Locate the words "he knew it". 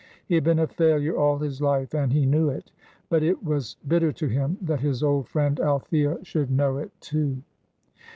2.11-2.71